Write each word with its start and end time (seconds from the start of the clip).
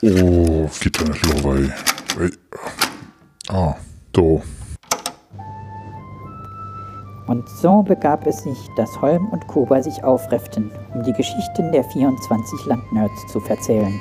Oh, 0.00 0.68
nicht 0.84 1.00
los, 1.44 1.72
ey. 2.20 2.30
Ah, 3.48 3.74
so. 4.14 4.42
Und 7.26 7.48
so 7.48 7.82
begab 7.82 8.26
es 8.26 8.42
sich, 8.42 8.58
dass 8.76 9.00
Holm 9.00 9.28
und 9.30 9.46
Kuba 9.48 9.82
sich 9.82 10.02
aufrefften, 10.04 10.70
um 10.94 11.02
die 11.02 11.12
Geschichten 11.12 11.72
der 11.72 11.82
24 11.84 12.66
Landnerds 12.66 13.26
zu 13.26 13.40
verzählen. 13.40 13.92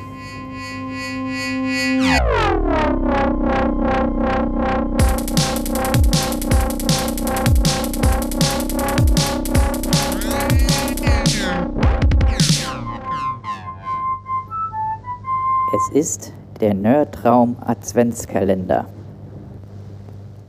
Es 15.76 15.90
ist 15.90 16.34
der 16.62 16.74
Nerdraum 16.74 17.58
Adventskalender. 17.60 18.88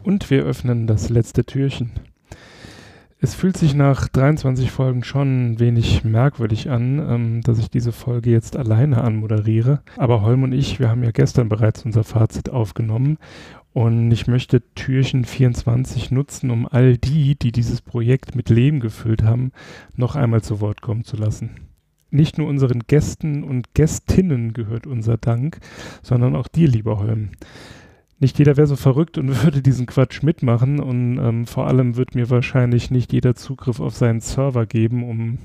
Und 0.04 0.30
wir 0.30 0.44
öffnen 0.44 0.86
das 0.86 1.08
letzte 1.08 1.44
Türchen. 1.44 1.91
Es 3.18 3.34
fühlt 3.34 3.56
sich 3.56 3.74
nach 3.74 4.06
23 4.06 4.70
Folgen 4.70 5.02
schon 5.02 5.54
ein 5.54 5.58
wenig 5.58 6.04
merkwürdig 6.04 6.70
an, 6.70 7.00
ähm, 7.00 7.41
dass 7.41 7.58
ich 7.58 7.68
diese 7.68 7.91
Folge 7.91 8.30
jetzt 8.30 8.56
alleine 8.56 9.02
anmoderiere. 9.02 9.80
Aber 9.96 10.22
Holm 10.22 10.44
und 10.44 10.52
ich, 10.52 10.78
wir 10.78 10.88
haben 10.88 11.02
ja 11.02 11.10
gestern 11.10 11.48
bereits 11.48 11.84
unser 11.84 12.05
Fazit 12.05 12.50
aufgenommen. 12.50 13.19
Und 13.72 14.12
ich 14.12 14.28
möchte 14.28 14.62
Türchen 14.77 15.24
24 15.24 16.12
nutzen, 16.12 16.52
um 16.52 16.69
all 16.69 16.96
die, 16.96 17.36
die 17.36 17.50
dieses 17.50 17.82
Projekt 17.82 18.36
mit 18.36 18.50
Leben 18.50 18.78
gefüllt 18.78 19.24
haben, 19.24 19.50
noch 19.96 20.14
einmal 20.14 20.42
zu 20.42 20.60
Wort 20.60 20.80
kommen 20.80 21.02
zu 21.02 21.16
lassen. 21.16 21.56
Nicht 22.10 22.38
nur 22.38 22.48
unseren 22.48 22.80
Gästen 22.86 23.44
und 23.44 23.74
Gästinnen 23.74 24.54
gehört 24.54 24.86
unser 24.86 25.18
Dank, 25.18 25.58
sondern 26.02 26.36
auch 26.36 26.48
dir, 26.48 26.69
lieber 26.69 26.98
Holm 26.98 27.30
nicht 28.20 28.38
jeder 28.38 28.56
wäre 28.56 28.66
so 28.66 28.77
verrückt 28.77 29.19
und 29.19 29.28
würde 29.44 29.62
diesen 29.62 29.86
Quatsch 29.86 30.22
mitmachen 30.22 30.80
und 30.80 31.19
ähm, 31.19 31.47
vor 31.47 31.66
allem 31.66 31.97
wird 31.97 32.14
mir 32.14 32.30
wahrscheinlich 32.30 32.91
nicht 32.91 33.12
jeder 33.12 33.34
Zugriff 33.34 33.80
auf 33.80 33.94
seinen 33.94 34.20
Server 34.20 34.66
geben, 34.66 35.08
um 35.08 35.38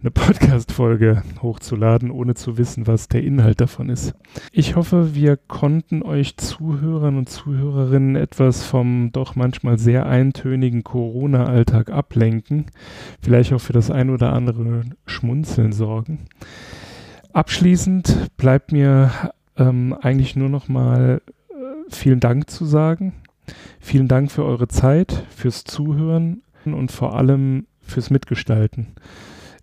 eine 0.00 0.10
Podcast-Folge 0.10 1.22
hochzuladen, 1.42 2.10
ohne 2.10 2.34
zu 2.34 2.56
wissen, 2.58 2.86
was 2.86 3.08
der 3.08 3.22
Inhalt 3.22 3.60
davon 3.60 3.90
ist. 3.90 4.14
Ich 4.50 4.74
hoffe, 4.76 5.14
wir 5.14 5.36
konnten 5.36 6.02
euch 6.02 6.36
Zuhörern 6.36 7.18
und 7.18 7.28
Zuhörerinnen 7.28 8.16
etwas 8.16 8.64
vom 8.64 9.12
doch 9.12 9.36
manchmal 9.36 9.78
sehr 9.78 10.06
eintönigen 10.06 10.82
Corona-Alltag 10.82 11.90
ablenken, 11.90 12.66
vielleicht 13.20 13.52
auch 13.52 13.60
für 13.60 13.72
das 13.72 13.90
ein 13.90 14.10
oder 14.10 14.32
andere 14.32 14.84
Schmunzeln 15.06 15.72
sorgen. 15.72 16.20
Abschließend 17.32 18.36
bleibt 18.36 18.72
mir 18.72 19.32
ähm, 19.56 19.94
eigentlich 20.00 20.34
nur 20.34 20.48
noch 20.48 20.68
mal 20.68 21.20
vielen 21.96 22.20
Dank 22.20 22.50
zu 22.50 22.64
sagen. 22.64 23.14
Vielen 23.80 24.08
Dank 24.08 24.30
für 24.30 24.44
eure 24.44 24.68
Zeit, 24.68 25.24
fürs 25.34 25.64
Zuhören 25.64 26.42
und 26.64 26.92
vor 26.92 27.16
allem 27.16 27.66
fürs 27.80 28.10
Mitgestalten. 28.10 28.88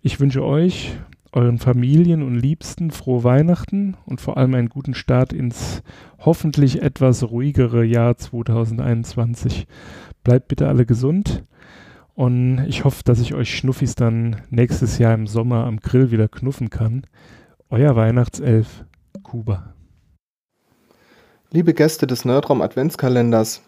Ich 0.02 0.20
wünsche 0.20 0.44
euch, 0.44 0.96
euren 1.32 1.58
Familien 1.58 2.22
und 2.22 2.36
Liebsten 2.36 2.90
frohe 2.90 3.24
Weihnachten 3.24 3.96
und 4.06 4.20
vor 4.20 4.36
allem 4.36 4.54
einen 4.54 4.68
guten 4.68 4.94
Start 4.94 5.32
ins 5.32 5.82
hoffentlich 6.18 6.82
etwas 6.82 7.22
ruhigere 7.30 7.84
Jahr 7.84 8.16
2021. 8.16 9.66
Bleibt 10.24 10.48
bitte 10.48 10.68
alle 10.68 10.86
gesund 10.86 11.44
und 12.14 12.64
ich 12.66 12.84
hoffe, 12.84 13.02
dass 13.04 13.20
ich 13.20 13.34
euch 13.34 13.56
Schnuffis 13.56 13.94
dann 13.94 14.42
nächstes 14.50 14.98
Jahr 14.98 15.14
im 15.14 15.26
Sommer 15.26 15.64
am 15.64 15.80
Grill 15.80 16.10
wieder 16.10 16.28
knuffen 16.28 16.70
kann. 16.70 17.02
Euer 17.70 17.94
Weihnachtself, 17.94 18.84
Kuba. 19.22 19.74
Liebe 21.50 21.72
Gäste 21.72 22.06
des 22.06 22.26
Nerdraum 22.26 22.60
Adventskalenders, 22.60 23.62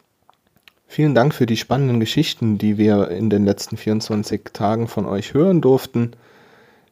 vielen 0.87 1.15
Dank 1.15 1.33
für 1.33 1.47
die 1.47 1.57
spannenden 1.57 1.99
Geschichten, 1.99 2.59
die 2.59 2.77
wir 2.77 3.09
in 3.09 3.31
den 3.31 3.47
letzten 3.47 3.79
24 3.79 4.51
Tagen 4.53 4.87
von 4.87 5.07
euch 5.07 5.33
hören 5.33 5.63
durften. 5.63 6.11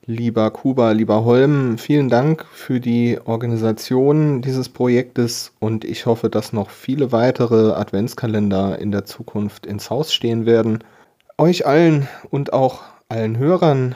Lieber 0.06 0.50
Kuba, 0.50 0.92
lieber 0.92 1.26
Holm, 1.26 1.76
vielen 1.76 2.08
Dank 2.08 2.46
für 2.54 2.80
die 2.80 3.18
Organisation 3.22 4.40
dieses 4.40 4.70
Projektes 4.70 5.52
und 5.58 5.84
ich 5.84 6.06
hoffe, 6.06 6.30
dass 6.30 6.54
noch 6.54 6.70
viele 6.70 7.12
weitere 7.12 7.72
Adventskalender 7.72 8.78
in 8.78 8.90
der 8.90 9.04
Zukunft 9.04 9.66
ins 9.66 9.90
Haus 9.90 10.14
stehen 10.14 10.46
werden. 10.46 10.82
Euch 11.36 11.66
allen 11.66 12.08
und 12.30 12.54
auch 12.54 12.80
allen 13.10 13.36
Hörern 13.36 13.94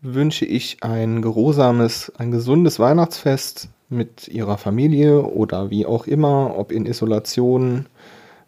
wünsche 0.00 0.46
ich 0.46 0.78
ein 0.82 1.20
geruhsames, 1.20 2.10
ein 2.16 2.30
gesundes 2.30 2.78
Weihnachtsfest, 2.78 3.68
mit 3.94 4.28
ihrer 4.28 4.58
Familie 4.58 5.22
oder 5.22 5.70
wie 5.70 5.86
auch 5.86 6.06
immer, 6.06 6.58
ob 6.58 6.72
in 6.72 6.86
Isolation. 6.86 7.86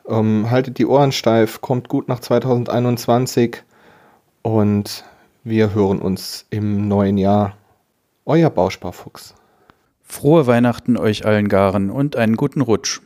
Ähm, 0.08 0.50
haltet 0.50 0.78
die 0.78 0.86
Ohren 0.86 1.12
steif, 1.12 1.60
kommt 1.60 1.88
gut 1.88 2.08
nach 2.08 2.20
2021 2.20 3.62
und 4.42 5.04
wir 5.42 5.74
hören 5.74 6.00
uns 6.00 6.46
im 6.50 6.88
neuen 6.88 7.18
Jahr. 7.18 7.56
Euer 8.24 8.50
Bausparfuchs. 8.50 9.34
Frohe 10.02 10.46
Weihnachten 10.46 10.96
euch 10.96 11.24
allen 11.24 11.48
Garen 11.48 11.90
und 11.90 12.16
einen 12.16 12.36
guten 12.36 12.60
Rutsch. 12.60 13.00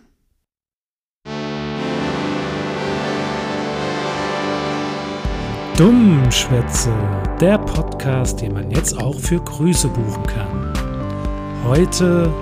Dummschwätze, 5.81 6.93
der 7.41 7.57
Podcast, 7.57 8.43
den 8.43 8.53
man 8.53 8.71
jetzt 8.71 8.99
auch 8.99 9.19
für 9.19 9.41
Grüße 9.41 9.89
buchen 9.89 10.27
kann. 10.27 10.70
Heute, 11.65 12.33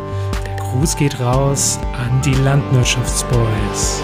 der 0.46 0.56
Gruß 0.56 0.96
geht 0.96 1.18
raus 1.18 1.80
an 1.92 2.22
die 2.22 2.34
Landwirtschaftsboys. 2.34 4.00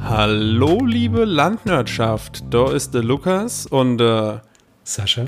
Hallo, 0.00 0.84
liebe 0.84 1.26
Landwirtschaft. 1.26 2.42
Da 2.48 2.72
ist 2.72 2.94
der 2.94 3.02
Lukas 3.04 3.66
und 3.66 3.98
der 3.98 4.42
Sascha 4.82 5.26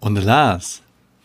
und 0.00 0.16
der 0.16 0.24
Lars 0.24 0.82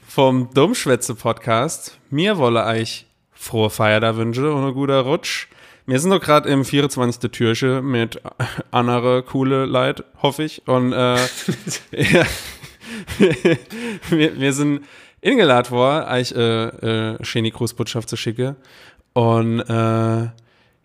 vom 0.08 0.50
Dummschwätze-Podcast. 0.54 1.98
Mir 2.12 2.38
wolle 2.38 2.64
euch 2.64 3.08
frohe 3.32 3.72
Feier 3.72 4.00
da 4.00 4.16
wünsche 4.16 4.54
und 4.54 4.66
ein 4.66 4.74
guter 4.76 5.02
Rutsch. 5.02 5.48
Wir 5.88 6.00
sind 6.00 6.12
doch 6.12 6.22
gerade 6.22 6.50
im 6.50 6.64
24. 6.64 7.32
Türche 7.32 7.82
mit 7.82 8.22
andere 8.72 9.24
coole 9.24 9.66
Leid, 9.66 10.04
hoffe 10.22 10.44
ich. 10.44 10.68
Und 10.68 10.94
äh, 10.94 11.16
ja, 11.92 12.26
wir, 14.10 14.40
wir, 14.40 14.54
sind 14.54 14.82
eingeladen 15.24 15.72
worden, 15.72 16.08
euch 16.10 16.32
äh, 16.32 17.14
äh, 17.14 17.24
schöne 17.24 17.52
Grußbotschaft 17.52 18.10
zu 18.10 18.18
schicken. 18.18 18.56
Und 19.14 19.62
äh, 19.62 20.30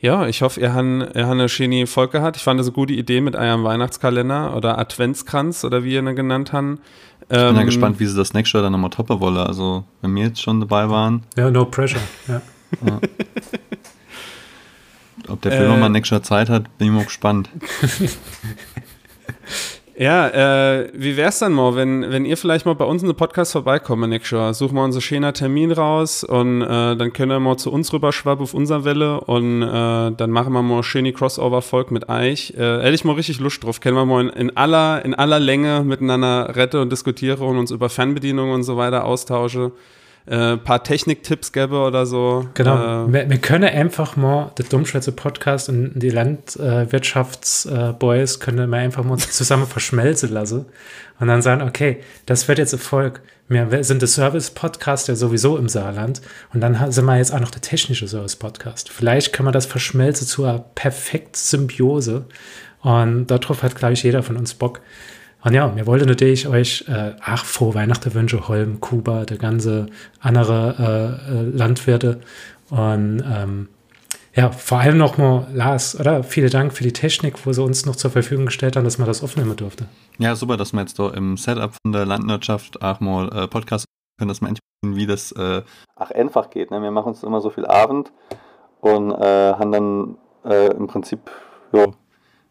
ja, 0.03 0.27
ich 0.27 0.41
hoffe, 0.43 0.61
ihr 0.61 0.75
habt, 0.75 1.17
ihr 1.17 1.29
eine 1.29 1.49
schöne 1.49 1.87
Folge 1.87 2.19
gehabt. 2.19 2.37
Ich 2.37 2.43
fand 2.43 2.59
das 2.59 2.69
eine 2.69 2.75
gute 2.75 2.95
Idee 2.95 3.21
mit 3.21 3.37
eurem 3.37 3.65
Weihnachtskalender 3.65 4.57
oder 4.57 4.79
Adventskranz 4.79 5.65
oder 5.65 5.85
wie 5.85 5.93
ihr 5.93 6.01
ihn 6.01 6.17
genannt 6.17 6.53
habt. 6.53 6.79
Ich 7.23 7.29
bin 7.29 7.39
ja 7.39 7.61
ähm, 7.61 7.67
gespannt, 7.67 8.01
wie 8.01 8.07
sie 8.07 8.17
das 8.17 8.33
nächste 8.33 8.59
Jahr 8.59 8.63
dann 8.63 8.73
nochmal 8.73 8.91
toppen 8.91 9.21
wollen. 9.21 9.37
Also, 9.37 9.85
wenn 10.01 10.15
wir 10.15 10.25
jetzt 10.25 10.41
schon 10.41 10.61
dabei 10.61 10.89
waren. 10.89 11.25
Ja, 11.37 11.51
no 11.51 11.67
pressure. 11.67 12.01
Ja. 12.29 12.41
ja. 12.87 13.01
Ob 15.29 15.43
der 15.43 15.53
Film 15.53 15.65
äh, 15.65 15.69
nochmal 15.69 15.91
nächstes 15.91 16.17
Jahr 16.17 16.23
Zeit 16.23 16.49
hat, 16.49 16.79
bin 16.79 16.89
ich 16.89 16.95
mal 16.95 17.05
gespannt. 17.05 17.51
Ja, 20.01 20.29
äh, 20.29 20.89
wie 20.95 21.19
wär's 21.19 21.41
dann 21.41 21.53
mal, 21.53 21.77
wenn, 21.77 22.11
wenn 22.11 22.25
ihr 22.25 22.39
vielleicht 22.39 22.65
mal 22.65 22.75
bei 22.75 22.87
uns 22.87 23.03
in 23.03 23.09
den 23.09 23.17
Podcast 23.17 23.53
vorbeikommt 23.53 24.31
Jahr? 24.31 24.55
Suchen 24.55 24.75
wir 24.75 24.83
uns 24.83 24.95
einen 24.95 25.03
schönen 25.03 25.35
Termin 25.35 25.73
raus 25.73 26.25
und 26.25 26.63
äh, 26.63 26.97
dann 26.97 27.13
können 27.13 27.31
wir 27.31 27.39
mal 27.39 27.59
zu 27.59 27.71
uns 27.71 27.93
rüberschwappen 27.93 28.45
auf 28.45 28.55
unserer 28.55 28.87
Welle 28.87 29.21
und 29.21 29.61
äh, 29.61 29.67
dann 29.67 30.31
machen 30.31 30.55
wir 30.55 30.63
mal 30.63 30.83
schöne 30.83 31.13
Crossover-Folge 31.13 31.93
mit 31.93 32.09
euch. 32.09 32.55
Äh, 32.57 32.79
hätte 32.81 32.95
ich 32.95 33.05
mal 33.05 33.13
richtig 33.13 33.41
Lust 33.41 33.63
drauf. 33.63 33.81
Können 33.81 33.97
wir 33.97 34.07
mal 34.07 34.23
in, 34.23 34.31
in, 34.31 34.57
aller, 34.57 35.05
in 35.05 35.15
aller 35.15 35.39
Länge 35.39 35.83
miteinander 35.85 36.57
rette 36.57 36.81
und 36.81 36.91
diskutiere 36.91 37.45
und 37.45 37.59
uns 37.59 37.71
über 37.71 37.91
Fernbedienungen 37.91 38.55
und 38.55 38.63
so 38.63 38.79
weiter 38.79 39.05
austauschen 39.05 39.73
äh, 40.27 40.57
paar 40.57 40.83
Techniktipps 40.85 41.53
gäbe 41.53 41.79
oder 41.79 42.07
so. 42.07 42.49
Genau. 42.55 43.07
Äh, 43.07 43.13
wir, 43.13 43.29
wir, 43.31 43.39
können 43.39 43.69
einfach 43.69 44.17
mal 44.17 44.53
der 44.59 44.65
Dummschwätze 44.67 45.13
Podcast 45.13 45.69
und 45.69 45.99
die 45.99 46.11
Landwirtschaftsboys 46.11 48.37
äh, 48.37 48.39
können 48.39 48.71
wir 48.71 48.79
einfach 48.79 49.05
mal 49.05 49.19
zusammen 49.19 49.67
verschmelzen 49.71 50.33
lassen 50.33 50.67
und 51.19 51.27
dann 51.29 51.43
sagen, 51.43 51.63
okay, 51.63 51.99
das 52.27 52.49
wird 52.49 52.59
jetzt 52.59 52.73
Erfolg. 52.73 53.21
Wir 53.49 53.83
sind 53.83 54.01
der 54.01 54.09
Service-Podcast 54.09 55.09
ja 55.09 55.17
sowieso 55.17 55.57
im 55.57 55.69
Saarland 55.69 56.23
und 56.55 56.61
dann 56.61 56.93
sind 56.93 57.05
wir 57.05 57.17
jetzt 57.17 57.35
auch 57.35 57.41
noch 57.41 57.51
der 57.51 57.63
technische 57.63 58.07
Service-Podcast. 58.07 58.91
Vielleicht 58.91 59.33
können 59.33 59.49
wir 59.49 59.53
das 59.53 59.67
verschmelzen 59.67 60.29
zu 60.29 60.45
einer 60.45 60.65
perfekten 60.77 61.35
Symbiose 61.35 62.27
und 62.83 63.27
darauf 63.27 63.65
hat, 63.65 63.75
glaube 63.75 63.95
ich, 63.95 64.05
jeder 64.05 64.23
von 64.23 64.37
uns 64.37 64.55
Bock. 64.55 64.81
Und 65.43 65.55
ja, 65.55 65.75
wir 65.75 65.87
wollten 65.87 66.07
natürlich 66.07 66.47
euch, 66.49 66.85
äh, 66.89 67.15
ach, 67.23 67.45
frohe 67.45 67.75
Weihnachten 67.75 68.13
wünschen, 68.13 68.47
Holm, 68.47 68.81
Kuba, 68.81 69.25
der 69.25 69.39
ganze 69.39 69.87
andere 70.21 71.21
äh, 71.29 71.33
äh, 71.33 71.43
Landwirte. 71.57 72.21
Und 72.69 73.25
ähm, 73.27 73.69
ja, 74.35 74.51
vor 74.51 74.79
allem 74.79 74.99
nochmal, 74.99 75.47
Lars, 75.53 75.99
oder? 75.99 76.23
Vielen 76.23 76.51
Dank 76.51 76.73
für 76.73 76.85
die 76.85 76.93
Technik, 76.93 77.47
wo 77.47 77.53
sie 77.53 77.63
uns 77.63 77.85
noch 77.87 77.97
zur 77.97 78.11
Verfügung 78.11 78.47
gestellt 78.47 78.77
haben, 78.77 78.85
dass 78.85 78.99
man 78.99 79.09
das 79.09 79.23
aufnehmen 79.23 79.57
durfte. 79.57 79.87
Ja, 80.19 80.37
super, 80.37 80.57
dass 80.57 80.73
wir 80.73 80.81
jetzt 80.81 80.99
da 80.99 81.11
im 81.11 81.37
Setup 81.37 81.73
von 81.83 81.93
der 81.93 82.07
Landwirtschaft 82.07 82.81
auch 82.83 83.01
mal 83.01 83.29
äh, 83.33 83.49
Podcast 83.49 83.87
können 84.19 84.29
das 84.29 84.43
mal 84.43 84.49
entsprechen, 84.49 84.97
wie 84.97 85.07
das 85.07 85.33
äh, 85.33 85.63
ach, 85.97 86.11
einfach 86.11 86.51
geht. 86.51 86.71
Ne? 86.71 86.83
Wir 86.83 86.91
machen 86.91 87.09
uns 87.09 87.23
immer 87.23 87.41
so 87.41 87.49
viel 87.49 87.65
Abend 87.65 88.13
und 88.81 89.11
äh, 89.13 89.55
haben 89.55 89.73
dann 89.73 90.17
äh, 90.45 90.71
im 90.77 90.87
Prinzip 90.87 91.21
ja, 91.73 91.87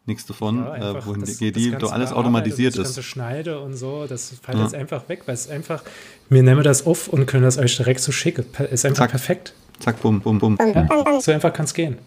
nichts 0.06 0.26
davon, 0.26 0.58
Ja, 0.58 0.92
äh, 0.98 1.06
wohin 1.06 1.20
das- 1.20 1.38
geht 1.38 1.54
das 1.56 1.62
die, 1.62 1.70
ganze 1.70 1.86
doch 1.86 1.92
alles 1.92 2.12
automatisiert 2.12 2.74
Das 2.74 2.88
ist. 2.90 2.94
ganze 2.96 3.02
Schneide 3.02 3.60
und 3.60 3.74
so, 3.76 4.06
das 4.08 4.34
fällt 4.42 4.58
Ja. 4.58 4.64
jetzt 4.64 4.74
einfach 4.74 5.08
weg, 5.08 5.22
weil 5.26 5.34
es 5.34 5.48
einfach, 5.48 5.82
wir 6.28 6.42
nehmen 6.42 6.62
das 6.62 6.86
auf 6.86 7.08
und 7.08 7.26
können 7.26 7.44
das 7.44 7.58
euch 7.58 7.76
direkt 7.76 8.00
so 8.00 8.10
schicken. 8.12 8.44
Ist 8.70 8.84
einfach 8.84 9.04
Zack. 9.04 9.10
perfekt. 9.10 9.54
Zack, 9.78 10.00
bum, 10.02 10.20
bum, 10.20 10.38
bum. 10.38 10.58
Ja, 10.58 11.20
so 11.20 11.32
einfach 11.32 11.52
kann 11.52 11.64
es 11.64 11.74
gehen. 11.74 11.98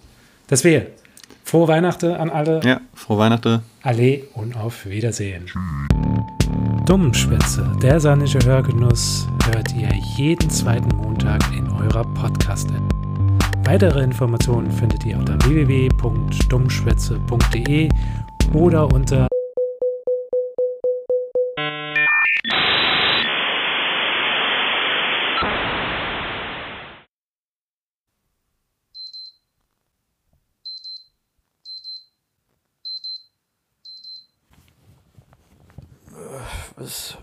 Das 0.47 0.63
wäre. 0.63 0.87
Frohe 1.45 1.67
Weihnachten 1.67 2.11
an 2.11 2.29
alle. 2.29 2.61
Ja, 2.63 2.79
frohe 2.93 3.17
Weihnachten. 3.19 3.61
Alle 3.81 4.21
und 4.33 4.55
auf 4.55 4.85
Wiedersehen. 4.85 5.45
Dummschwätze, 6.85 7.69
der 7.81 7.99
sahnische 7.99 8.39
Hörgenuss, 8.45 9.27
hört 9.45 9.73
ihr 9.75 9.89
jeden 10.17 10.49
zweiten 10.49 10.95
Montag 10.95 11.41
in 11.55 11.69
eurer 11.69 12.03
Podcast-App. 12.13 13.12
Weitere 13.65 14.03
Informationen 14.03 14.69
findet 14.69 15.05
ihr 15.05 15.17
unter 15.17 15.35
www.dummschwätze.de 15.45 17.89
oder 18.53 18.93
unter 18.93 19.29
Was? 36.75 37.17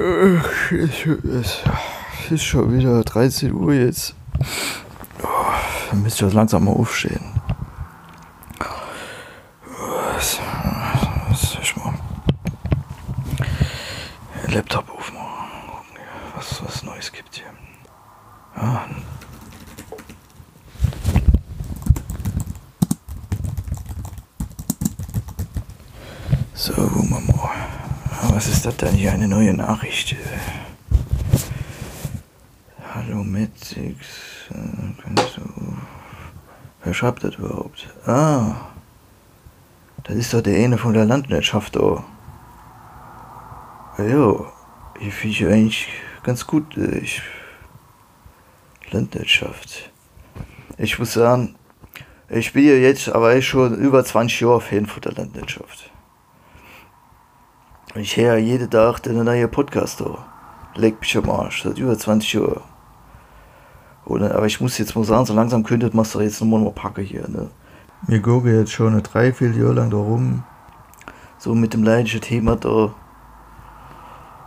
Es 0.00 1.60
ist 2.30 2.44
schon 2.44 2.72
wieder 2.72 3.04
13 3.04 3.52
Uhr 3.52 3.74
jetzt. 3.74 4.14
Oh, 5.22 5.96
müsst 5.96 6.22
ihr 6.22 6.30
langsam 6.30 6.64
mal 6.64 6.72
aufstehen. 6.72 7.20
Was? 10.14 10.40
Was 11.28 11.58
ich 11.60 11.76
mal? 11.76 11.92
Laptop 14.46 14.88
aufmachen. 14.88 15.50
Gucken, 15.66 16.00
Was 16.34 16.64
was 16.64 16.82
Neues 16.82 17.12
gibt 17.12 17.34
hier. 17.34 17.52
Ja. 18.56 18.86
So, 26.54 26.72
gucken 26.72 27.10
wir 27.10 27.20
mal. 27.36 27.50
Was 28.28 28.46
ist 28.48 28.66
das 28.66 28.76
denn 28.76 28.94
hier? 28.94 29.12
Eine 29.12 29.28
neue 29.28 29.54
Nachricht. 29.54 30.14
Hallo 32.94 33.24
Metzix. 33.24 33.96
Äh, 34.50 35.02
kannst 35.02 35.36
du. 35.36 35.42
Wer 36.84 36.94
schreibt 36.94 37.24
das 37.24 37.36
überhaupt? 37.36 37.88
Ah. 38.06 38.56
Das 40.04 40.16
ist 40.16 40.34
doch 40.34 40.40
der 40.42 40.62
eine 40.62 40.78
von 40.78 40.92
der 40.94 41.04
Landwirtschaft 41.04 41.76
da. 41.76 42.04
Ja, 43.98 44.34
ich 45.00 45.14
finde 45.14 45.36
ich 45.36 45.46
eigentlich 45.46 45.88
ganz 46.22 46.46
gut. 46.46 46.76
äh, 46.76 46.98
Ich, 46.98 47.22
Landwirtschaft. 48.90 49.90
Ich 50.78 50.98
muss 50.98 51.12
sagen, 51.12 51.54
ich 52.28 52.52
bin 52.52 52.64
ja 52.66 52.74
jetzt 52.74 53.08
aber 53.08 53.40
schon 53.42 53.74
über 53.76 54.04
20 54.04 54.40
Jahre 54.40 54.60
Fan 54.60 54.86
von 54.86 55.00
der 55.02 55.12
Landwirtschaft. 55.12 55.90
Ich 57.96 58.16
höre 58.16 58.36
jeden 58.36 58.70
Tag 58.70 59.00
den 59.00 59.24
neuen 59.24 59.50
Podcast 59.50 60.00
da. 60.00 60.24
Leck 60.76 61.00
mich 61.00 61.16
am 61.16 61.28
Arsch, 61.28 61.64
seit 61.64 61.76
über 61.76 61.98
20 61.98 62.34
Jahren. 62.34 62.60
Oder, 64.04 64.32
aber 64.36 64.46
ich 64.46 64.60
muss 64.60 64.78
jetzt 64.78 64.94
mal 64.94 65.04
sagen, 65.04 65.26
so 65.26 65.34
langsam 65.34 65.64
könnte 65.64 65.90
man 65.92 66.04
es 66.04 66.14
jetzt 66.14 66.40
nochmal 66.40 66.60
mal 66.60 66.70
packen 66.70 67.04
hier. 67.04 67.26
Ne? 67.26 67.50
Wir 68.06 68.22
gucken 68.22 68.56
jetzt 68.56 68.70
schon 68.70 68.92
eine 68.92 69.02
Dreivierteljahr 69.02 69.74
lang 69.74 69.90
da 69.90 69.96
rum. 69.96 70.44
So 71.38 71.52
mit 71.52 71.74
dem 71.74 71.82
leidlichen 71.82 72.20
Thema 72.20 72.54
da. 72.54 72.94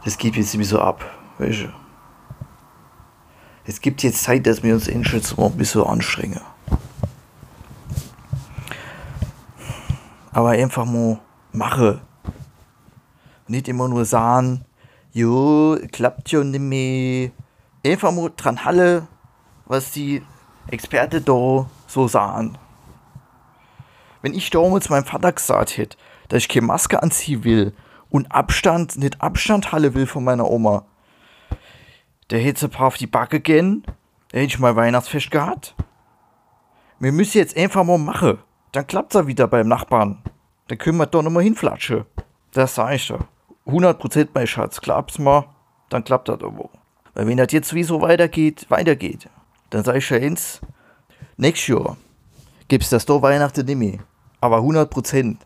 Das 0.06 0.18
geht 0.18 0.38
jetzt 0.38 0.54
irgendwie 0.54 0.70
so 0.70 0.80
ab, 0.80 1.04
weißt 1.38 1.64
du. 1.64 1.74
Es 3.66 3.82
gibt 3.82 4.04
jetzt 4.04 4.24
Zeit, 4.24 4.48
dass 4.48 4.64
wir 4.64 4.74
uns 4.74 4.88
endlich 4.88 5.36
mal 5.36 5.48
ein 5.48 5.58
bisschen 5.58 5.84
anstrengen. 5.84 6.40
Aber 10.32 10.52
einfach 10.52 10.86
mal 10.86 11.20
machen. 11.52 12.00
Nicht 13.48 13.68
immer 13.68 13.88
nur 13.88 14.06
sagen, 14.06 14.66
jo, 15.12 15.78
klappt 15.92 16.30
schon 16.30 16.52
nicht 16.52 16.62
mehr. 16.62 17.32
Einfach 17.86 18.12
mal 18.12 18.32
dran 18.36 18.64
halle, 18.64 19.08
was 19.66 19.92
die 19.92 20.22
Experten 20.68 21.26
da 21.26 21.70
so 21.88 22.08
sagen. 22.08 22.58
Wenn 24.22 24.34
ich 24.34 24.50
damals 24.50 24.90
meinem 24.90 25.06
Vater 25.06 25.34
gesagt 25.34 25.78
hätte, 25.78 25.98
dass 26.30 26.44
ich 26.44 26.50
keine 26.50 26.66
Maske 26.66 27.04
anziehen 27.04 27.44
will 27.44 27.74
und 28.10 28.32
Abstand, 28.32 28.98
nicht 28.98 29.22
Abstand 29.22 29.72
halle 29.74 29.94
will 29.94 30.08
von 30.08 30.24
meiner 30.24 30.50
Oma, 30.50 30.86
der 32.30 32.40
hätte 32.40 32.68
ein 32.68 32.72
paar 32.72 32.88
auf 32.88 32.98
die 32.98 33.08
Backe 33.08 33.42
gehen, 33.42 33.84
da 34.30 34.38
hätte 34.38 34.48
ich 34.48 34.60
mal 34.60 34.76
Weihnachtsfest 34.76 35.30
gehabt. 35.30 35.76
Wir 37.00 37.12
müssen 37.12 37.38
jetzt 37.38 37.58
einfach 37.58 37.84
mal 37.84 37.98
machen. 37.98 38.40
Dann 38.72 38.88
klappt's 38.88 39.16
ja 39.16 39.28
wieder 39.28 39.48
beim 39.48 39.68
Nachbarn. 39.68 40.24
Dann 40.70 40.78
können 40.78 40.98
wir 40.98 41.06
doch 41.06 41.22
noch 41.22 41.32
mal 41.32 41.44
hinflatschen. 41.44 42.06
Das 42.54 42.76
sag 42.76 42.94
ich 42.94 43.08
doch. 43.08 43.26
100% 43.66 44.30
mein 44.34 44.48
Schatz. 44.48 44.82
Klappt's 44.82 45.20
mal, 45.20 45.46
dann 45.90 46.04
klappt 46.04 46.30
das 46.30 46.42
aber. 46.42 46.70
Weil 47.14 47.28
wenn 47.28 47.38
das 47.38 47.52
jetzt 47.52 47.70
sowieso 47.70 48.02
weitergeht, 48.02 48.66
weitergeht, 48.70 49.30
dann 49.70 49.84
sag 49.84 49.96
ich 49.96 50.10
ja 50.10 50.18
eins, 50.18 50.62
nächstes 51.38 51.68
Jahr 51.68 51.98
gibt's 52.68 52.90
das 52.90 53.06
doch 53.06 53.22
Weihnachten 53.22 53.66
nicht 53.66 53.78
mehr. 53.78 54.00
Aber 54.42 54.58
100%. 54.58 55.38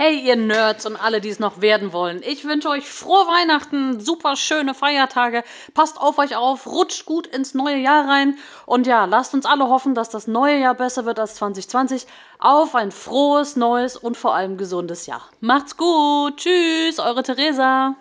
Hey, 0.00 0.20
ihr 0.20 0.36
Nerds 0.36 0.86
und 0.86 0.94
alle, 0.94 1.20
die 1.20 1.28
es 1.28 1.40
noch 1.40 1.60
werden 1.60 1.92
wollen. 1.92 2.20
Ich 2.24 2.44
wünsche 2.44 2.68
euch 2.68 2.88
frohe 2.88 3.26
Weihnachten, 3.26 3.98
super 3.98 4.36
schöne 4.36 4.72
Feiertage. 4.72 5.42
Passt 5.74 5.98
auf 5.98 6.18
euch 6.18 6.36
auf, 6.36 6.68
rutscht 6.68 7.04
gut 7.04 7.26
ins 7.26 7.52
neue 7.52 7.78
Jahr 7.78 8.08
rein. 8.08 8.36
Und 8.64 8.86
ja, 8.86 9.06
lasst 9.06 9.34
uns 9.34 9.44
alle 9.44 9.68
hoffen, 9.68 9.96
dass 9.96 10.08
das 10.08 10.28
neue 10.28 10.60
Jahr 10.60 10.76
besser 10.76 11.04
wird 11.04 11.18
als 11.18 11.34
2020. 11.34 12.06
Auf 12.38 12.76
ein 12.76 12.92
frohes, 12.92 13.56
neues 13.56 13.96
und 13.96 14.16
vor 14.16 14.36
allem 14.36 14.56
gesundes 14.56 15.06
Jahr. 15.06 15.28
Macht's 15.40 15.76
gut. 15.76 16.36
Tschüss, 16.36 17.00
eure 17.00 17.24
Theresa. 17.24 17.96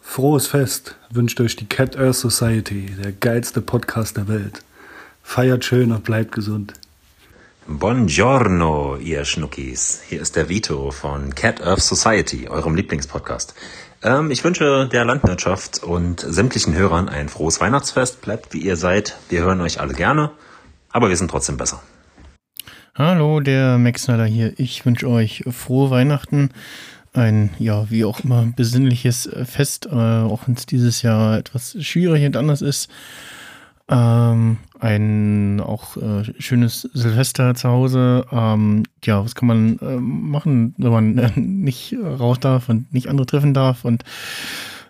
Frohes 0.00 0.46
Fest 0.46 0.96
wünscht 1.10 1.38
euch 1.42 1.56
die 1.56 1.66
Cat 1.66 1.94
Earth 1.98 2.16
Society, 2.16 2.86
der 3.04 3.12
geilste 3.12 3.60
Podcast 3.60 4.16
der 4.16 4.28
Welt. 4.28 4.62
Feiert 5.22 5.66
schön 5.66 5.92
und 5.92 6.04
bleibt 6.04 6.32
gesund. 6.32 6.72
Buongiorno, 7.66 8.96
ihr 8.96 9.24
Schnuckis. 9.24 10.02
Hier 10.06 10.20
ist 10.20 10.36
der 10.36 10.50
Vito 10.50 10.90
von 10.90 11.34
Cat 11.34 11.62
Earth 11.62 11.80
Society, 11.80 12.46
eurem 12.46 12.74
Lieblingspodcast. 12.74 13.54
Ähm, 14.02 14.30
ich 14.30 14.44
wünsche 14.44 14.86
der 14.92 15.06
Landwirtschaft 15.06 15.82
und 15.82 16.20
sämtlichen 16.20 16.74
Hörern 16.74 17.08
ein 17.08 17.30
frohes 17.30 17.62
Weihnachtsfest. 17.62 18.20
Bleibt 18.20 18.52
wie 18.52 18.58
ihr 18.58 18.76
seid. 18.76 19.16
Wir 19.30 19.40
hören 19.40 19.62
euch 19.62 19.80
alle 19.80 19.94
gerne, 19.94 20.32
aber 20.90 21.08
wir 21.08 21.16
sind 21.16 21.30
trotzdem 21.30 21.56
besser. 21.56 21.82
Hallo, 22.94 23.40
der 23.40 23.78
Max 23.78 24.02
Snyder 24.02 24.26
hier. 24.26 24.52
Ich 24.58 24.84
wünsche 24.84 25.08
euch 25.08 25.44
frohe 25.50 25.88
Weihnachten. 25.88 26.50
Ein, 27.14 27.48
ja, 27.58 27.90
wie 27.90 28.04
auch 28.04 28.20
immer, 28.20 28.44
besinnliches 28.54 29.26
Fest, 29.44 29.86
äh, 29.86 29.94
auch 29.94 30.46
wenn 30.46 30.54
es 30.54 30.66
dieses 30.66 31.00
Jahr 31.00 31.38
etwas 31.38 31.82
schwierig 31.82 32.26
und 32.26 32.36
anders 32.36 32.60
ist. 32.60 32.90
Ähm, 33.88 34.58
ein 34.84 35.60
auch 35.60 35.96
äh, 35.96 36.24
schönes 36.38 36.82
Silvester 36.92 37.54
zu 37.54 37.68
Hause. 37.68 38.26
Ähm, 38.30 38.82
ja, 39.02 39.24
was 39.24 39.34
kann 39.34 39.48
man 39.48 39.78
äh, 39.78 39.96
machen, 39.96 40.74
wenn 40.76 40.92
man 40.92 41.18
äh, 41.18 41.30
nicht 41.40 41.96
raus 42.02 42.38
darf 42.38 42.68
und 42.68 42.92
nicht 42.92 43.08
andere 43.08 43.26
treffen 43.26 43.54
darf 43.54 43.84
und 43.84 44.04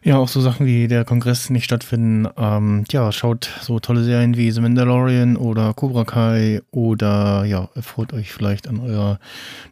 ja, 0.02 0.18
auch 0.18 0.28
so 0.28 0.42
Sachen 0.42 0.66
wie 0.66 0.86
der 0.86 1.06
Kongress 1.06 1.48
nicht 1.48 1.64
stattfinden. 1.64 2.28
Ähm, 2.36 2.84
ja, 2.90 3.10
schaut 3.10 3.50
so 3.62 3.78
tolle 3.80 4.04
Serien 4.04 4.36
wie 4.36 4.50
The 4.50 4.60
Mandalorian 4.60 5.36
oder 5.36 5.72
Cobra 5.72 6.04
Kai 6.04 6.60
oder 6.72 7.44
ja, 7.46 7.70
erfreut 7.74 8.12
euch 8.12 8.30
vielleicht 8.30 8.68
an 8.68 8.80
eurer 8.80 9.18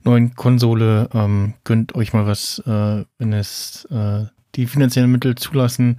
neuen 0.04 0.34
Konsole. 0.34 1.10
Ähm, 1.12 1.52
gönnt 1.64 1.94
euch 1.94 2.14
mal 2.14 2.26
was, 2.26 2.62
äh, 2.64 3.04
wenn 3.18 3.32
es 3.34 3.86
äh, 3.90 4.24
die 4.54 4.66
finanziellen 4.66 5.12
Mittel 5.12 5.34
zulassen. 5.34 5.98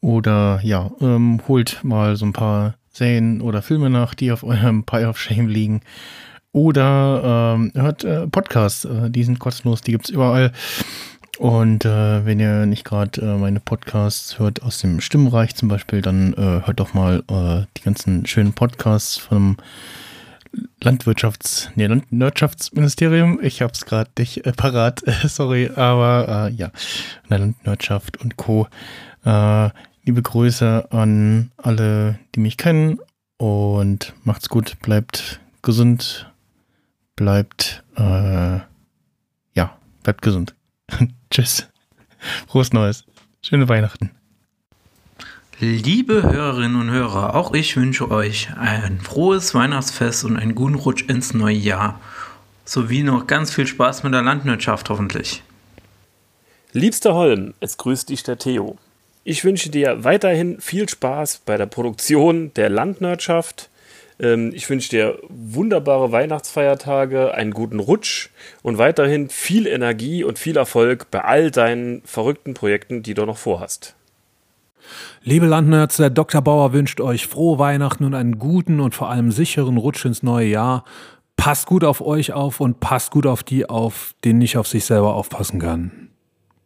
Oder 0.00 0.60
ja, 0.62 0.90
ähm, 1.00 1.40
holt 1.46 1.82
mal 1.82 2.16
so 2.16 2.24
ein 2.24 2.32
paar 2.32 2.77
Serien 2.98 3.40
oder 3.40 3.62
Filme 3.62 3.90
nach, 3.90 4.14
die 4.14 4.32
auf 4.32 4.44
eurem 4.44 4.82
Pile 4.86 5.08
of 5.08 5.18
Shame 5.18 5.48
liegen. 5.48 5.80
Oder 6.52 7.54
ähm, 7.56 7.72
hört 7.74 8.04
äh, 8.04 8.26
Podcasts, 8.26 8.84
äh, 8.84 9.10
die 9.10 9.22
sind 9.22 9.38
kostenlos, 9.38 9.80
die 9.80 9.92
gibt's 9.92 10.10
überall. 10.10 10.52
Und 11.38 11.84
äh, 11.84 12.26
wenn 12.26 12.40
ihr 12.40 12.66
nicht 12.66 12.84
gerade 12.84 13.20
äh, 13.20 13.36
meine 13.36 13.60
Podcasts 13.60 14.40
hört 14.40 14.62
aus 14.62 14.80
dem 14.80 15.00
Stimmreich 15.00 15.54
zum 15.54 15.68
Beispiel, 15.68 16.02
dann 16.02 16.32
äh, 16.32 16.66
hört 16.66 16.80
doch 16.80 16.94
mal 16.94 17.22
äh, 17.30 17.66
die 17.76 17.82
ganzen 17.84 18.26
schönen 18.26 18.54
Podcasts 18.54 19.16
vom 19.16 19.56
Landwirtschafts-, 20.82 21.68
nee, 21.76 21.86
Landwirtschaftsministerium. 21.86 23.38
Ich 23.42 23.62
habe 23.62 23.72
es 23.72 23.84
gerade 23.84 24.10
nicht 24.18 24.44
äh, 24.46 24.52
parat, 24.52 25.02
sorry, 25.26 25.70
aber 25.74 26.48
äh, 26.48 26.54
ja, 26.54 26.72
Landwirtschaft 27.28 28.16
und 28.16 28.36
Co. 28.36 28.66
Liebe 30.08 30.22
Grüße 30.22 30.88
an 30.90 31.50
alle, 31.58 32.18
die 32.34 32.40
mich 32.40 32.56
kennen 32.56 32.98
und 33.36 34.14
macht's 34.24 34.48
gut, 34.48 34.78
bleibt 34.80 35.38
gesund, 35.60 36.32
bleibt, 37.14 37.84
äh, 37.94 38.60
ja, 39.52 39.76
bleibt 40.02 40.22
gesund. 40.22 40.54
Tschüss. 41.30 41.68
Frohes 42.46 42.72
Neues. 42.72 43.04
Schöne 43.42 43.68
Weihnachten. 43.68 44.12
Liebe 45.60 46.22
Hörerinnen 46.22 46.80
und 46.80 46.90
Hörer, 46.90 47.34
auch 47.34 47.52
ich 47.52 47.76
wünsche 47.76 48.10
euch 48.10 48.48
ein 48.56 49.02
frohes 49.02 49.54
Weihnachtsfest 49.54 50.24
und 50.24 50.38
einen 50.38 50.54
guten 50.54 50.76
Rutsch 50.76 51.02
ins 51.06 51.34
neue 51.34 51.54
Jahr. 51.54 52.00
Sowie 52.64 53.02
noch 53.02 53.26
ganz 53.26 53.52
viel 53.52 53.66
Spaß 53.66 54.04
mit 54.04 54.14
der 54.14 54.22
Landwirtschaft 54.22 54.88
hoffentlich. 54.88 55.42
Liebster 56.72 57.12
Holm, 57.12 57.52
es 57.60 57.76
grüßt 57.76 58.08
dich 58.08 58.22
der 58.22 58.38
Theo. 58.38 58.78
Ich 59.30 59.44
wünsche 59.44 59.68
dir 59.68 60.04
weiterhin 60.04 60.58
viel 60.58 60.88
Spaß 60.88 61.42
bei 61.44 61.58
der 61.58 61.66
Produktion 61.66 62.50
der 62.54 62.70
Landwirtschaft. 62.70 63.68
Ähm, 64.18 64.52
ich 64.54 64.70
wünsche 64.70 64.88
dir 64.88 65.18
wunderbare 65.28 66.12
Weihnachtsfeiertage, 66.12 67.34
einen 67.34 67.50
guten 67.50 67.78
Rutsch 67.78 68.30
und 68.62 68.78
weiterhin 68.78 69.28
viel 69.28 69.66
Energie 69.66 70.24
und 70.24 70.38
viel 70.38 70.56
Erfolg 70.56 71.10
bei 71.10 71.20
all 71.24 71.50
deinen 71.50 72.00
verrückten 72.06 72.54
Projekten, 72.54 73.02
die 73.02 73.12
du 73.12 73.26
noch 73.26 73.36
vorhast. 73.36 73.96
Liebe 75.22 75.44
Landnerds, 75.44 75.98
der 75.98 76.08
Dr. 76.08 76.40
Bauer 76.40 76.72
wünscht 76.72 77.02
euch 77.02 77.26
frohe 77.26 77.58
Weihnachten 77.58 78.04
und 78.04 78.14
einen 78.14 78.38
guten 78.38 78.80
und 78.80 78.94
vor 78.94 79.10
allem 79.10 79.30
sicheren 79.30 79.76
Rutsch 79.76 80.06
ins 80.06 80.22
neue 80.22 80.46
Jahr. 80.46 80.84
Passt 81.36 81.66
gut 81.66 81.84
auf 81.84 82.00
euch 82.00 82.32
auf 82.32 82.60
und 82.60 82.80
passt 82.80 83.10
gut 83.10 83.26
auf 83.26 83.42
die 83.42 83.68
auf, 83.68 84.14
die 84.24 84.32
nicht 84.32 84.56
auf 84.56 84.66
sich 84.68 84.86
selber 84.86 85.14
aufpassen 85.14 85.60
kann. 85.60 86.08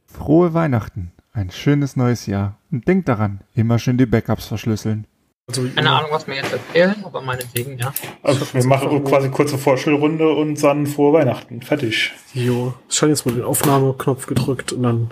Frohe 0.06 0.54
Weihnachten, 0.54 1.10
ein 1.32 1.50
schönes 1.50 1.96
neues 1.96 2.26
Jahr 2.26 2.58
und 2.70 2.86
denkt 2.86 3.08
daran, 3.08 3.40
immer 3.54 3.78
schön 3.78 3.98
die 3.98 4.06
Backups 4.06 4.46
verschlüsseln. 4.46 5.06
Also, 5.48 5.68
Keine 5.74 5.90
Ahnung, 5.90 6.10
was 6.12 6.26
wir 6.26 6.36
jetzt 6.36 6.52
erzählen, 6.52 7.04
aber 7.04 7.20
meinetwegen, 7.20 7.78
ja. 7.78 7.92
Also 8.22 8.46
wir 8.54 8.64
machen 8.64 9.02
quasi 9.04 9.28
kurze 9.28 9.58
Vorstellrunde 9.58 10.28
und 10.28 10.62
dann 10.62 10.86
frohe 10.86 11.12
Weihnachten. 11.12 11.62
Fertig. 11.62 12.12
Jo, 12.32 12.74
ich 12.88 13.02
habe 13.02 13.10
jetzt 13.10 13.26
mal 13.26 13.34
den 13.34 13.44
Aufnahmeknopf 13.44 14.26
gedrückt 14.26 14.72
und 14.72 14.82
dann 14.84 15.10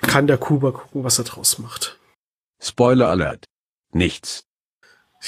kann 0.00 0.26
der 0.26 0.38
Kuba 0.38 0.70
gucken, 0.70 1.04
was 1.04 1.18
er 1.18 1.24
draus 1.24 1.58
macht. 1.58 1.98
Spoiler 2.60 3.08
Alert. 3.08 3.44
Nichts. 3.92 4.44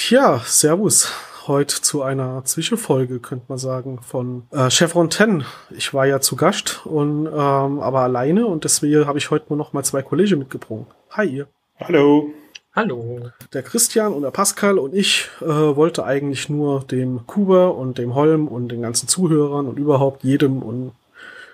Ja, 0.08 0.40
Servus. 0.44 1.12
Heute 1.48 1.80
zu 1.80 2.02
einer 2.02 2.44
Zwischenfolge, 2.44 3.20
könnte 3.20 3.46
man 3.48 3.56
sagen, 3.56 4.00
von 4.02 4.42
äh, 4.50 4.68
Chevron 4.68 5.10
10. 5.10 5.44
Ich 5.70 5.94
war 5.94 6.06
ja 6.06 6.20
zu 6.20 6.36
Gast 6.36 6.84
und 6.84 7.26
ähm, 7.26 7.32
aber 7.80 8.00
alleine 8.00 8.46
und 8.46 8.64
deswegen 8.64 9.06
habe 9.06 9.16
ich 9.16 9.30
heute 9.30 9.46
nur 9.48 9.56
noch 9.56 9.72
mal 9.72 9.82
zwei 9.82 10.02
Kollegen 10.02 10.40
mitgebracht. 10.40 10.84
Hi 11.10 11.26
ihr. 11.26 11.48
Hallo. 11.80 12.28
Hallo. 12.74 13.30
Der 13.54 13.62
Christian 13.62 14.12
und 14.12 14.22
der 14.22 14.30
Pascal 14.30 14.78
und 14.78 14.94
ich 14.94 15.30
äh, 15.40 15.46
wollte 15.46 16.04
eigentlich 16.04 16.50
nur 16.50 16.84
dem 16.84 17.26
Kuba 17.26 17.68
und 17.68 17.96
dem 17.96 18.14
Holm 18.14 18.46
und 18.46 18.68
den 18.68 18.82
ganzen 18.82 19.08
Zuhörern 19.08 19.66
und 19.66 19.78
überhaupt 19.78 20.24
jedem 20.24 20.62
und 20.62 20.92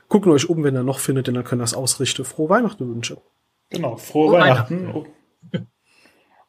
gucken 0.09 0.33
euch 0.33 0.51
um, 0.51 0.65
wenn 0.65 0.75
ihr 0.75 0.83
noch 0.83 0.99
findet, 0.99 1.29
denn 1.29 1.35
dann 1.35 1.45
könnt 1.45 1.61
ihr 1.61 1.65
das 1.65 1.75
ausrichten. 1.75 2.25
Frohe 2.25 2.49
Weihnachten 2.49 2.93
wünschen. 2.93 3.19
Genau, 3.71 3.97
frohe, 3.97 4.31
frohe 4.31 4.41
Weihnachten. 4.41 4.89
Weihnachten. 4.89 5.15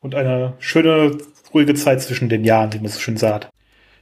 Und 0.02 0.14
eine 0.14 0.54
schöne, 0.60 1.18
ruhige 1.56 1.74
Zeit 1.74 2.02
zwischen 2.02 2.30
den 2.30 2.44
Jahren, 2.44 2.74
wie 2.74 2.80
man 2.80 2.90
so 2.90 3.00
schön 3.00 3.18
sagt. 3.18 3.50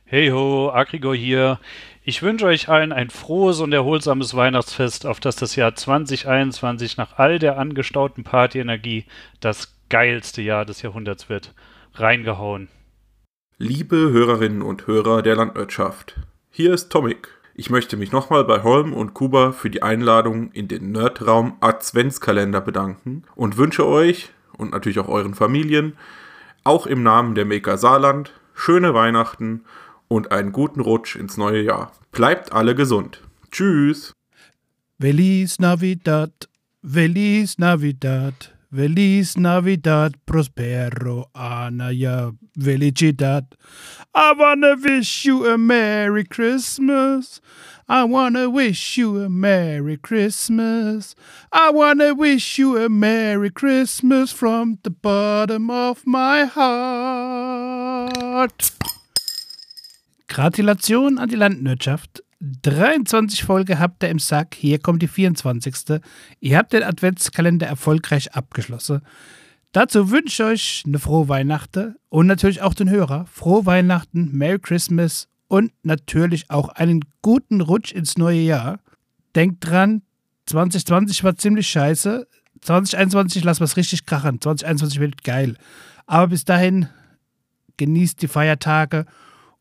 Hey 0.06 0.30
ho, 0.30 0.72
Agrigor 0.74 1.16
hier. 1.16 1.60
Ich 2.04 2.22
wünsche 2.22 2.48
euch 2.48 2.68
allen 2.68 2.92
ein 2.92 3.10
frohes 3.10 3.62
und 3.62 3.72
erholsames 3.72 4.36
Weihnachtsfest, 4.36 5.06
auf 5.06 5.20
das 5.20 5.38
das 5.38 5.56
Jahr 5.56 5.74
2021 5.74 6.98
nach 6.98 7.18
all 7.18 7.40
der 7.40 7.58
angestauten 7.58 8.24
Partyenergie 8.24 9.06
das 9.40 9.76
geilste 9.90 10.42
Jahr 10.42 10.66
des 10.66 10.82
Jahrhunderts 10.82 11.30
wird. 11.30 11.54
Reingehauen. 11.94 12.68
Liebe 13.60 13.96
Hörerinnen 13.96 14.64
und 14.64 14.88
Hörer 14.88 15.22
der 15.22 15.36
Landwirtschaft, 15.36 16.16
hier 16.50 16.74
ist 16.74 16.92
Tomik. 16.92 17.30
Ich 17.56 17.70
möchte 17.70 17.98
mich 17.98 18.12
nochmal 18.12 18.44
bei 18.44 18.64
Holm 18.64 18.94
und 18.94 19.14
Kuba 19.14 19.52
für 19.52 19.70
die 19.70 19.84
Einladung 19.84 20.52
in 20.52 20.68
den 20.68 20.92
Nerdraum 20.92 21.56
Adventskalender 21.60 22.62
bedanken 22.62 23.24
und 23.36 23.58
wünsche 23.58 23.86
euch 23.86 24.32
und 24.58 24.72
natürlich 24.72 24.98
auch 25.00 25.08
euren 25.08 25.36
Familien, 25.36 25.94
auch 26.64 26.88
im 26.88 27.04
Namen 27.04 27.36
der 27.36 27.46
Maker 27.46 27.78
Saarland, 27.78 28.34
schöne 28.54 28.94
Weihnachten 28.94 29.66
und 30.08 30.32
einen 30.32 30.52
guten 30.52 30.80
Rutsch 30.80 31.16
ins 31.16 31.38
neue 31.38 31.62
Jahr. 31.62 31.92
Bleibt 32.12 32.52
alle 32.52 32.76
gesund. 32.76 33.22
Tschüss. 33.52 34.14
Feliz 35.00 35.60
Navidad, 35.60 36.50
Feliz 36.84 37.58
Navidad, 37.58 38.53
Feliz 38.74 39.38
Navidad, 39.38 40.16
Prospero, 40.26 41.30
Anaya, 41.36 42.32
Felicidad. 42.58 43.46
I 44.16 44.34
wanna 44.34 44.76
wish 44.76 45.26
you 45.26 45.46
a 45.46 45.60
Merry 45.60 46.24
Christmas. 46.24 47.40
I 47.88 48.04
wanna 48.06 48.50
wish 48.50 48.98
you 48.98 49.22
a 49.22 49.30
Merry 49.30 49.98
Christmas. 49.98 51.14
I 51.52 51.70
wanna 51.70 52.16
wish 52.16 52.58
you 52.58 52.76
a 52.84 52.90
Merry 52.90 53.52
Christmas 53.52 54.32
from 54.32 54.80
the 54.82 54.90
bottom 54.90 55.70
of 55.70 56.08
my 56.08 56.46
heart. 56.46 57.52
Gratulation 60.28 61.20
an 61.20 61.30
die 61.30 61.36
Landwirtschaft. 61.38 62.22
23 62.44 63.44
Folge 63.44 63.80
habt 63.80 64.04
ihr 64.04 64.10
im 64.10 64.20
Sack. 64.20 64.56
Hier 64.56 64.78
kommt 64.80 65.02
die 65.02 65.08
24. 65.08 66.02
Ihr 66.42 66.58
habt 66.58 66.74
den 66.74 66.84
Adventskalender 66.84 67.68
erfolgreich 67.68 68.34
abgeschlossen. 68.34 69.02
Dazu 69.72 70.12
wünsche 70.12 70.44
ich 70.44 70.50
euch 70.50 70.84
eine 70.86 71.00
frohe 71.00 71.30
Weihnachten 71.30 71.96
und 72.10 72.28
natürlich 72.28 72.62
auch 72.62 72.74
den 72.74 72.90
Hörer 72.90 73.26
frohe 73.28 73.66
Weihnachten, 73.66 74.30
Merry 74.34 74.60
Christmas 74.60 75.30
und 75.48 75.72
natürlich 75.84 76.50
auch 76.50 76.68
einen 76.70 77.06
guten 77.22 77.62
Rutsch 77.62 77.94
ins 77.94 78.18
neue 78.18 78.42
Jahr. 78.42 78.80
Denkt 79.36 79.66
dran, 79.66 80.02
2020 80.48 81.24
war 81.24 81.38
ziemlich 81.38 81.68
scheiße. 81.70 82.28
2021 82.62 83.44
lassen 83.46 83.62
wir 83.62 83.66
es 83.66 83.78
richtig 83.78 84.06
krachen. 84.06 84.42
2021 84.42 85.00
wird 85.00 85.24
geil. 85.24 85.58
Aber 86.08 86.28
bis 86.28 86.44
dahin 86.44 86.90
genießt 87.78 88.22
die 88.22 88.28
Feiertage 88.28 89.06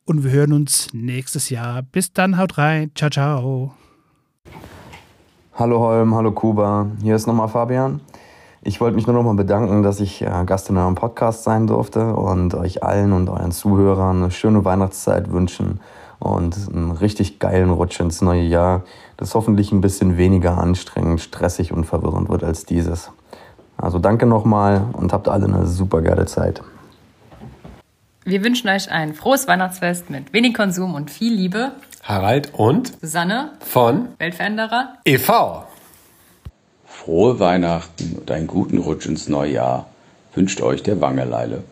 und 0.04 0.24
wir 0.24 0.30
hören 0.30 0.52
uns 0.52 0.88
nächstes 0.92 1.50
Jahr. 1.50 1.82
Bis 1.82 2.12
dann, 2.12 2.38
haut 2.38 2.58
rein. 2.58 2.90
Ciao, 2.94 3.10
ciao. 3.10 3.74
Hallo 5.54 5.80
Holm, 5.80 6.14
hallo 6.14 6.32
Kuba. 6.32 6.86
Hier 7.02 7.14
ist 7.14 7.26
nochmal 7.26 7.48
Fabian. 7.48 8.00
Ich 8.62 8.80
wollte 8.80 8.94
mich 8.96 9.06
nur 9.06 9.14
nochmal 9.14 9.34
bedanken, 9.34 9.82
dass 9.82 10.00
ich 10.00 10.22
äh, 10.22 10.44
Gast 10.46 10.70
in 10.70 10.76
eurem 10.76 10.94
Podcast 10.94 11.44
sein 11.44 11.66
durfte 11.66 12.14
und 12.14 12.54
euch 12.54 12.82
allen 12.82 13.12
und 13.12 13.28
euren 13.28 13.52
Zuhörern 13.52 14.18
eine 14.18 14.30
schöne 14.30 14.64
Weihnachtszeit 14.64 15.32
wünschen 15.32 15.80
und 16.20 16.56
einen 16.72 16.92
richtig 16.92 17.40
geilen 17.40 17.70
Rutsch 17.70 17.98
ins 18.00 18.22
neue 18.22 18.42
Jahr, 18.42 18.84
das 19.16 19.34
hoffentlich 19.34 19.72
ein 19.72 19.80
bisschen 19.80 20.16
weniger 20.16 20.58
anstrengend, 20.58 21.20
stressig 21.20 21.72
und 21.72 21.84
verwirrend 21.84 22.28
wird 22.28 22.44
als 22.44 22.64
dieses. 22.64 23.10
Also 23.76 23.98
danke 23.98 24.26
nochmal 24.26 24.84
und 24.92 25.12
habt 25.12 25.28
alle 25.28 25.46
eine 25.46 25.66
super 25.66 26.00
geile 26.00 26.26
Zeit. 26.26 26.62
Wir 28.24 28.44
wünschen 28.44 28.68
euch 28.68 28.88
ein 28.88 29.14
frohes 29.14 29.48
Weihnachtsfest 29.48 30.08
mit 30.08 30.32
wenig 30.32 30.54
Konsum 30.54 30.94
und 30.94 31.10
viel 31.10 31.34
Liebe. 31.34 31.72
Harald 32.04 32.54
und 32.54 32.92
Susanne 33.00 33.50
von 33.58 34.10
Weltveränderer 34.18 34.94
e.V. 35.04 35.66
Frohe 36.84 37.40
Weihnachten 37.40 38.14
und 38.20 38.30
einen 38.30 38.46
guten 38.46 38.78
Rutsch 38.78 39.06
ins 39.06 39.28
neue 39.28 39.54
Jahr 39.54 39.86
wünscht 40.34 40.60
euch 40.60 40.84
der 40.84 41.00
Wangeleile. 41.00 41.64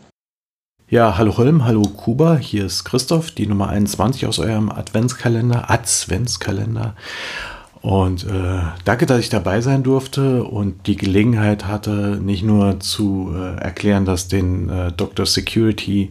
Ja, 0.89 1.17
hallo 1.17 1.37
Holm, 1.37 1.67
hallo 1.67 1.83
Kuba, 1.83 2.37
hier 2.39 2.67
ist 2.67 2.83
Christoph, 2.83 3.31
die 3.31 3.47
Nummer 3.47 3.69
21 3.69 4.27
aus 4.27 4.41
eurem 4.41 4.71
Adventskalender, 4.71 5.71
Adventskalender. 5.71 6.97
Und 7.81 8.25
äh, 8.25 8.61
danke, 8.85 9.07
dass 9.07 9.21
ich 9.21 9.29
dabei 9.29 9.61
sein 9.61 9.85
durfte 9.85 10.43
und 10.43 10.89
die 10.89 10.97
Gelegenheit 10.97 11.69
hatte, 11.69 12.19
nicht 12.21 12.43
nur 12.43 12.81
zu 12.81 13.33
äh, 13.37 13.55
erklären, 13.61 14.05
dass 14.05 14.27
den 14.27 14.69
äh, 14.69 14.91
Dr. 14.91 15.27
Security 15.27 16.11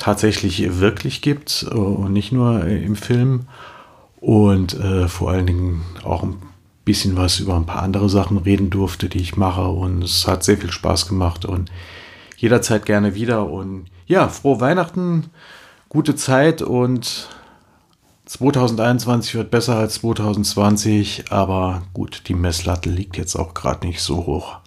tatsächlich 0.00 0.80
wirklich 0.80 1.22
gibt 1.22 1.66
äh, 1.70 1.74
und 1.74 2.12
nicht 2.12 2.32
nur 2.32 2.64
äh, 2.64 2.82
im 2.82 2.96
Film. 2.96 3.46
Und 4.20 4.74
äh, 4.74 5.06
vor 5.06 5.30
allen 5.30 5.46
Dingen 5.46 5.82
auch 6.02 6.24
ein 6.24 6.42
bisschen 6.84 7.16
was 7.16 7.38
über 7.38 7.54
ein 7.54 7.66
paar 7.66 7.82
andere 7.82 8.08
Sachen 8.10 8.38
reden 8.38 8.70
durfte, 8.70 9.08
die 9.08 9.20
ich 9.20 9.36
mache. 9.36 9.62
Und 9.62 10.02
es 10.02 10.26
hat 10.26 10.42
sehr 10.42 10.58
viel 10.58 10.72
Spaß 10.72 11.06
gemacht 11.06 11.44
und 11.44 11.70
jederzeit 12.36 12.84
gerne 12.84 13.14
wieder. 13.14 13.48
Und 13.48 13.86
ja, 14.06 14.28
frohe 14.28 14.60
Weihnachten, 14.60 15.30
gute 15.88 16.16
Zeit 16.16 16.62
und 16.62 17.28
2021 18.26 19.34
wird 19.34 19.50
besser 19.50 19.76
als 19.76 19.94
2020, 19.94 21.32
aber 21.32 21.82
gut, 21.92 22.28
die 22.28 22.34
Messlatte 22.34 22.88
liegt 22.88 23.16
jetzt 23.16 23.34
auch 23.36 23.54
gerade 23.54 23.86
nicht 23.86 24.00
so 24.00 24.26
hoch. 24.26 24.58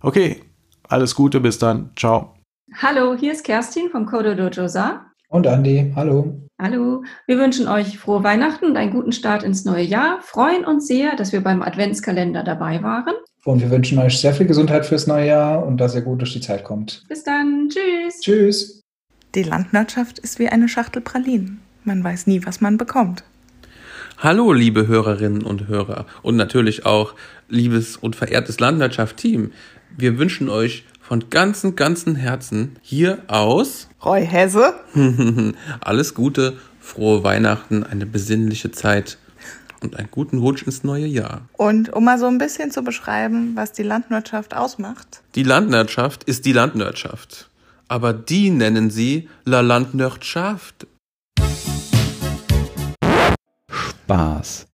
Okay, 0.00 0.42
alles 0.88 1.14
Gute, 1.14 1.40
bis 1.40 1.58
dann. 1.58 1.90
Ciao. 1.96 2.39
Hallo, 2.76 3.16
hier 3.18 3.32
ist 3.32 3.44
Kerstin 3.44 3.90
vom 3.90 4.06
Kodo 4.06 4.34
Dojo 4.34 4.68
Sa. 4.68 5.06
Und 5.28 5.46
Andi, 5.46 5.92
hallo. 5.96 6.40
Hallo, 6.60 7.02
wir 7.26 7.38
wünschen 7.38 7.66
euch 7.66 7.98
frohe 7.98 8.22
Weihnachten 8.22 8.64
und 8.64 8.76
einen 8.76 8.92
guten 8.92 9.12
Start 9.12 9.42
ins 9.42 9.64
neue 9.64 9.82
Jahr. 9.82 10.20
Freuen 10.22 10.64
uns 10.64 10.86
sehr, 10.86 11.16
dass 11.16 11.32
wir 11.32 11.40
beim 11.42 11.62
Adventskalender 11.62 12.44
dabei 12.44 12.82
waren. 12.82 13.14
Und 13.44 13.60
wir 13.60 13.70
wünschen 13.70 13.98
euch 13.98 14.20
sehr 14.20 14.34
viel 14.34 14.46
Gesundheit 14.46 14.86
fürs 14.86 15.06
neue 15.08 15.26
Jahr 15.26 15.66
und 15.66 15.78
dass 15.78 15.94
ihr 15.94 16.02
gut 16.02 16.20
durch 16.20 16.32
die 16.32 16.40
Zeit 16.40 16.62
kommt. 16.62 17.04
Bis 17.08 17.24
dann. 17.24 17.68
Tschüss. 17.70 18.20
Tschüss. 18.20 18.82
Die 19.34 19.42
Landwirtschaft 19.42 20.20
ist 20.20 20.38
wie 20.38 20.48
eine 20.48 20.68
Schachtel 20.68 21.02
Pralinen. 21.02 21.60
Man 21.84 22.04
weiß 22.04 22.28
nie, 22.28 22.46
was 22.46 22.60
man 22.60 22.78
bekommt. 22.78 23.24
Hallo, 24.18 24.52
liebe 24.52 24.86
Hörerinnen 24.86 25.42
und 25.42 25.66
Hörer 25.66 26.06
und 26.22 26.36
natürlich 26.36 26.86
auch 26.86 27.14
liebes 27.48 27.96
und 27.96 28.16
verehrtes 28.16 28.60
Landwirtschaft-Team. 28.60 29.50
Wir 29.96 30.18
wünschen 30.18 30.48
euch 30.48 30.84
von 31.10 31.28
ganzem, 31.28 31.74
ganzem 31.74 32.14
Herzen 32.14 32.76
hier 32.82 33.24
aus 33.26 33.88
Roy 34.04 34.24
Hesse. 34.24 34.74
alles 35.80 36.14
Gute, 36.14 36.56
frohe 36.78 37.24
Weihnachten, 37.24 37.82
eine 37.82 38.06
besinnliche 38.06 38.70
Zeit 38.70 39.18
und 39.82 39.96
einen 39.96 40.06
guten 40.12 40.38
Rutsch 40.38 40.62
ins 40.62 40.84
neue 40.84 41.06
Jahr. 41.06 41.48
Und 41.54 41.92
um 41.92 42.04
mal 42.04 42.20
so 42.20 42.28
ein 42.28 42.38
bisschen 42.38 42.70
zu 42.70 42.82
beschreiben, 42.84 43.56
was 43.56 43.72
die 43.72 43.82
Landwirtschaft 43.82 44.54
ausmacht. 44.54 45.22
Die 45.34 45.42
Landwirtschaft 45.42 46.22
ist 46.22 46.44
die 46.44 46.52
Landwirtschaft. 46.52 47.50
Aber 47.88 48.12
die 48.12 48.50
nennen 48.50 48.90
sie 48.90 49.28
La 49.44 49.62
Landwirtschaft. 49.62 50.86
Spaß. 53.68 54.64